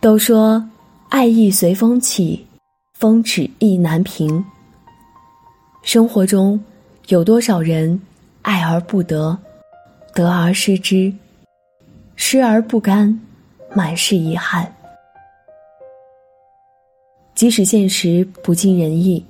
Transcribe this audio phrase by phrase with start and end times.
[0.00, 0.64] 都说
[1.08, 2.46] 爱意随风起，
[2.92, 4.44] 风止意难平。
[5.82, 6.62] 生活中
[7.08, 8.00] 有多少人
[8.42, 9.36] 爱而不得，
[10.14, 11.12] 得而失之，
[12.14, 13.20] 失而不甘，
[13.74, 14.72] 满是遗憾。
[17.34, 19.24] 即使现实不尽人意，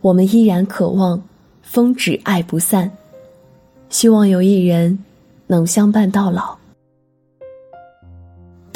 [0.00, 1.20] 我们依然渴望
[1.62, 2.88] 风止爱不散，
[3.88, 4.96] 希望有一人
[5.48, 6.59] 能相伴到老。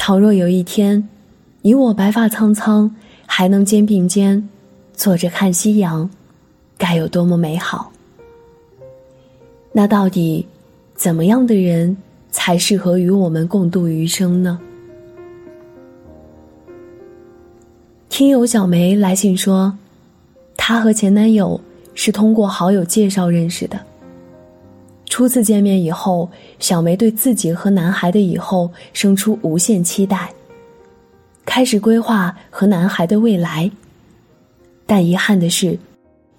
[0.07, 1.09] 倘若有一天，
[1.63, 4.47] 你我白发苍苍，还能肩并肩，
[4.93, 6.11] 坐着看夕阳，
[6.77, 7.91] 该有多么美好！
[9.73, 10.47] 那到底，
[10.95, 11.97] 怎么样的人
[12.31, 14.61] 才适合与我们共度余生呢？
[18.11, 19.75] 听友小梅来信说，
[20.55, 21.59] 她和前男友
[21.95, 23.81] 是通过好友介绍认识的。
[25.15, 26.29] 初次见面以后，
[26.59, 30.35] 小梅对自己和男孩的以后生出无限期待，
[31.45, 33.71] 开始规划和男孩的未来。
[34.87, 35.79] 但遗憾的是，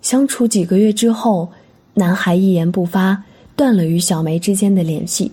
[0.01, 1.47] 相处几个月之后，
[1.93, 3.23] 男孩一言不发，
[3.55, 5.31] 断了与小梅之间的联系。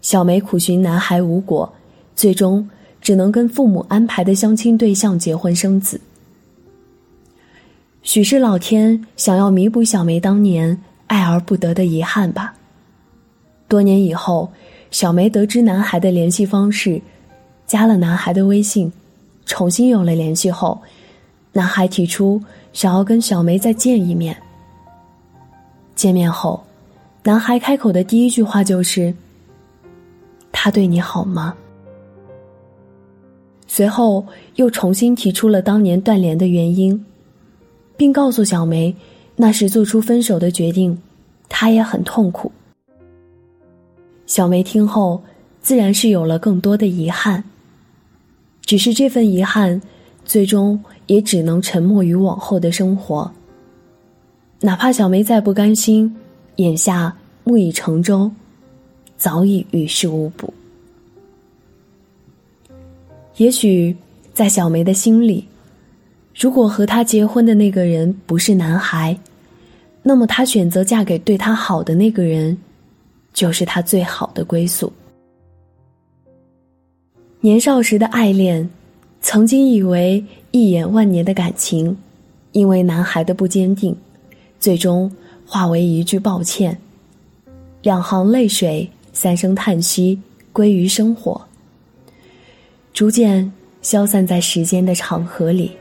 [0.00, 1.72] 小梅苦寻男孩无果，
[2.16, 2.68] 最终
[3.00, 6.00] 只能跟父母安排的相亲对象结婚生子。
[8.02, 10.76] 许是老天想要弥补小梅当年。
[11.12, 12.54] 爱而不得的遗憾吧。
[13.68, 14.50] 多年以后，
[14.90, 16.98] 小梅得知男孩的联系方式，
[17.66, 18.90] 加了男孩的微信，
[19.44, 20.80] 重新有了联系后，
[21.52, 24.34] 男孩提出想要跟小梅再见一面。
[25.94, 26.64] 见面后，
[27.22, 29.14] 男孩开口的第一句话就是
[30.50, 31.54] ：“他对你好吗？”
[33.68, 34.24] 随后
[34.54, 37.04] 又重新提出了当年断联的原因，
[37.98, 38.96] 并告诉小梅。
[39.36, 40.98] 那时做出分手的决定，
[41.48, 42.52] 他也很痛苦。
[44.26, 45.22] 小梅听后，
[45.60, 47.42] 自然是有了更多的遗憾。
[48.62, 49.80] 只是这份遗憾，
[50.24, 53.30] 最终也只能沉默于往后的生活。
[54.60, 56.14] 哪怕小梅再不甘心，
[56.56, 58.30] 眼下木已成舟，
[59.16, 60.54] 早已于事无补。
[63.38, 63.96] 也许，
[64.32, 65.46] 在小梅的心里。
[66.34, 69.18] 如果和他结婚的那个人不是男孩，
[70.02, 72.56] 那么她选择嫁给对她好的那个人，
[73.32, 74.92] 就是她最好的归宿。
[77.40, 78.68] 年少时的爱恋，
[79.20, 81.96] 曾经以为一眼万年的感情，
[82.52, 83.96] 因为男孩的不坚定，
[84.60, 85.10] 最终
[85.44, 86.76] 化为一句抱歉，
[87.82, 90.20] 两行泪水，三声叹息，
[90.52, 91.40] 归于生活，
[92.92, 95.72] 逐渐消散在时间的长河里。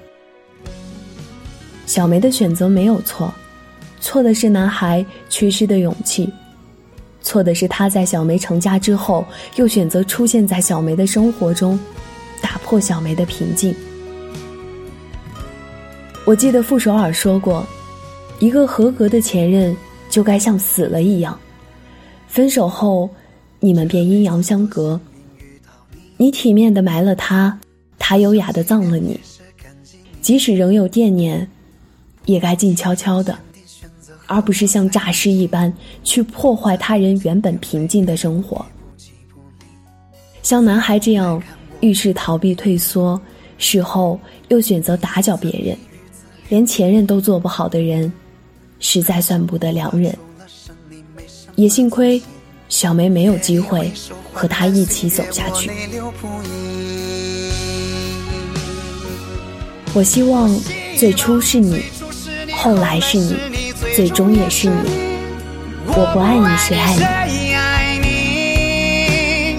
[1.86, 3.32] 小梅的选择没有错，
[4.02, 6.28] 错的是男孩缺失的勇气，
[7.22, 9.24] 错的是他在小梅成家之后
[9.56, 11.80] 又选择出现在小梅的生活中，
[12.42, 13.74] 打破小梅的平静。
[16.26, 17.66] 我记得傅首尔说过，
[18.40, 19.76] 一个合格的前任
[20.10, 21.40] 就该像死了一样，
[22.28, 23.08] 分手后
[23.60, 25.00] 你们便阴阳相隔，
[26.18, 27.58] 你体面的埋了他，
[28.00, 29.20] 他优雅的葬了你，
[30.22, 31.48] 即使仍有惦念。
[32.26, 33.36] 也该静悄悄的，
[34.32, 35.72] 而不是像诈尸一般
[36.06, 38.66] 去破坏他人原本平静的生活。
[40.42, 41.44] 像男孩这样
[41.82, 43.20] 遇事逃避退缩，
[43.58, 45.78] 事后又选择打搅别人，
[46.48, 48.10] 连前任都做不好的人，
[48.80, 50.18] 实在算不得良人。
[51.56, 52.22] 也幸亏
[52.70, 53.92] 小梅没有机会
[54.32, 55.70] 和他一起走下去。
[59.94, 60.50] 我希望
[60.96, 61.82] 最初是你。
[62.54, 63.36] 后来是你，
[63.96, 64.90] 最终也是你。
[65.88, 69.58] 我不爱你，谁爱你？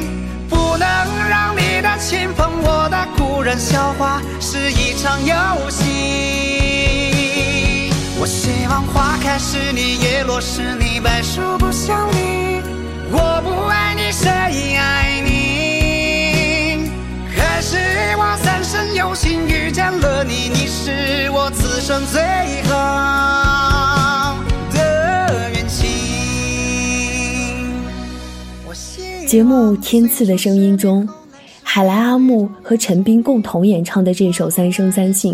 [0.49, 0.89] 不能
[1.29, 5.35] 让你的情分，我的故人笑话是一场游
[5.69, 5.83] 戏。
[8.19, 12.63] 我希望花开是你，叶落是你，白首不相离。
[13.11, 14.31] 我不爱你，谁
[14.77, 16.91] 爱你？
[17.37, 17.77] 还是
[18.17, 22.23] 我三生有幸遇见了你，你是我此生最
[22.71, 23.32] 好。
[29.33, 31.09] 节目《天赐的声音》中，
[31.63, 35.33] 海来阿木和陈斌共同演唱的这首《三生三幸》，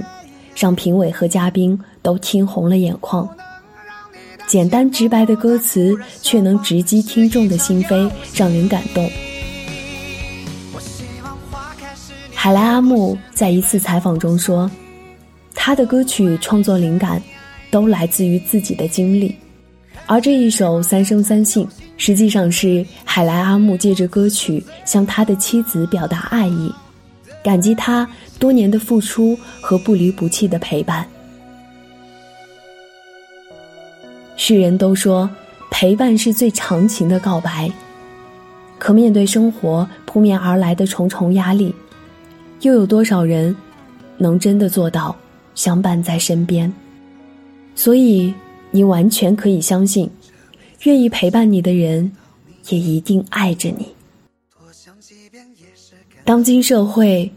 [0.55, 3.29] 让评委和嘉宾都听红了眼眶。
[4.47, 9.11] 简单直白的歌词，却能直击听众的心扉，让人感动。
[12.33, 14.71] 海来阿木在一次采访中说，
[15.57, 17.21] 他的歌曲创作灵感，
[17.69, 19.35] 都来自于自己的经历。
[20.09, 21.67] 而这一首《三生三幸》，
[21.99, 26.73] 实际上是海来阿木借着歌曲向他的妻子表达爱意，
[27.45, 28.09] 感激他
[28.39, 31.07] 多年的付出和不离不弃的陪伴。
[34.35, 35.29] 世人都说，
[35.71, 37.71] 陪伴是最长情的告白。
[38.79, 41.75] 可面对生活扑面而来的重重压力，
[42.63, 43.55] 又有多少人
[44.17, 45.15] 能真的做到
[45.55, 46.73] 相伴在身边？
[47.75, 48.33] 所以，
[48.79, 50.09] 你完全可以相信，
[50.85, 52.13] 愿意陪伴你的人，
[52.69, 53.89] 也一定爱着你。
[56.25, 57.29] 当今社会，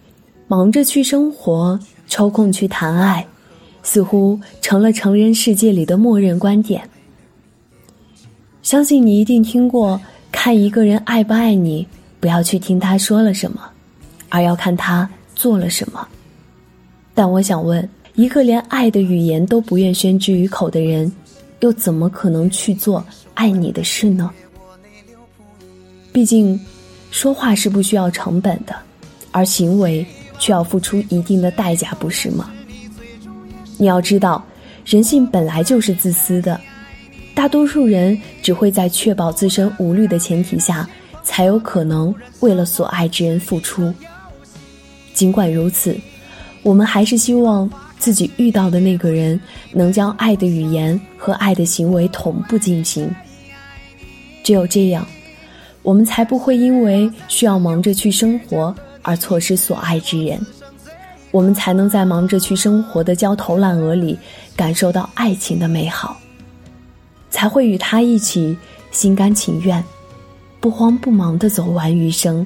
[0.47, 3.25] 忙着去生活，抽空去谈爱，
[3.81, 6.88] 似乎成了成人世界里的默认观点。
[8.61, 9.99] 相信你一定听过。
[10.31, 11.88] 看一个人爱不爱你，
[12.19, 13.67] 不要去听他说了什么，
[14.29, 16.07] 而要看他做了什么。
[17.15, 21.11] 但我想问，一个连爱的语言都不愿宣之于口的人，
[21.62, 23.04] 又怎么可能去做
[23.34, 24.30] 爱你的事呢？
[26.12, 26.60] 毕竟，
[27.10, 28.75] 说话是不需要成本的，
[29.31, 30.06] 而行为
[30.38, 32.52] 却要付出一定的代价，不是吗？
[33.78, 34.44] 你要知道，
[34.86, 36.60] 人性本来就是自私的。
[37.34, 40.88] 大多数人只会在确保自身无虑的前提下，
[41.24, 43.94] 才有可能为了所爱之人付出。
[45.13, 45.98] 尽管如此，
[46.62, 47.69] 我们还是希望
[48.01, 49.39] 自己遇到的那个人
[49.71, 53.13] 能将爱的语言和爱的行为同步进行。
[54.44, 55.06] 只有这样，
[55.83, 60.44] 我们才不会因为需要忙着去生活而错失所爱之人。
[61.30, 64.18] 我们才能在忙着去生活的焦头烂额里，
[64.56, 66.18] 感受到爱情的美好。
[67.30, 68.57] 才会与他一起
[68.89, 69.81] 心甘情愿、
[70.59, 72.45] 不慌不忙的走完余生，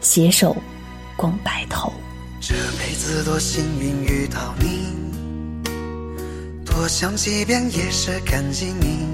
[0.00, 0.56] 携手
[1.14, 1.92] 共白头。
[2.40, 4.86] 这辈子多幸运遇到你，
[6.64, 9.08] 多想几遍也是感激你，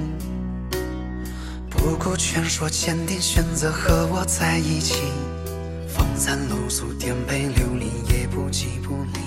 [1.71, 5.01] 不顾劝说坚定选择和我在一起，
[5.89, 9.21] 风餐露宿颠沛流离也不急不离。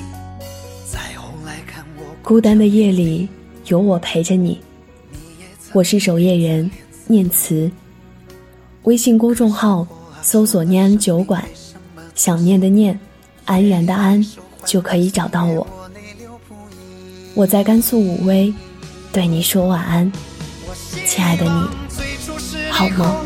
[0.91, 3.27] 再后来看我孤单的夜里
[3.65, 4.61] 有我陪着你。
[5.73, 6.69] 我是守夜人，
[7.07, 7.69] 念慈。
[8.83, 9.87] 微信公众号
[10.21, 11.43] 搜索“念安酒馆”，
[12.13, 12.97] 想念的念，
[13.47, 14.23] 安然的安，
[14.65, 15.65] 就可以找到我。
[17.33, 18.53] 我在甘肃武威，
[19.11, 20.11] 对你说晚安，
[21.05, 21.49] 亲爱的你，
[22.69, 23.23] 好吗？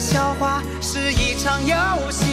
[0.00, 1.76] 笑话是一场游
[2.10, 2.24] 戏。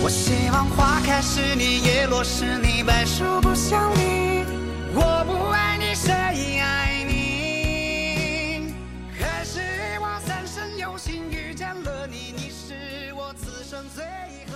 [0.00, 4.44] 我希望花开是你，叶落是你，白首不相离。
[4.94, 5.33] 我不
[13.84, 14.53] Ramsey